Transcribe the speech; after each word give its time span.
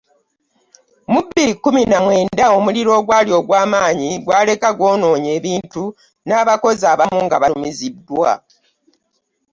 Mu 1.11 1.19
bbiri 1.25 1.53
kkumi 1.55 1.81
na 1.91 1.97
mwenda 2.05 2.43
omuliro 2.57 2.91
ogwali 2.99 3.31
ogw'amaanyi 3.39 4.09
gw'aleka 4.25 4.69
gw'onoonye 4.77 5.29
ebintu 5.39 5.83
n’abakozi 6.27 6.83
abamu 6.93 7.19
nga 7.25 7.37
balumiziddwa. 7.41 8.31